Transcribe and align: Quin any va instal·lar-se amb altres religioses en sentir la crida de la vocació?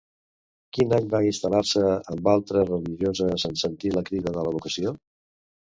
Quin 0.77 0.95
any 0.97 1.09
va 1.11 1.19
instal·lar-se 1.31 1.83
amb 2.15 2.31
altres 2.33 2.67
religioses 2.71 3.47
en 3.51 3.55
sentir 3.65 3.95
la 3.99 4.07
crida 4.11 4.35
de 4.39 4.49
la 4.49 4.57
vocació? 4.59 4.99